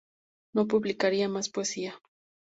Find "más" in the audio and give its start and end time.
1.29-1.49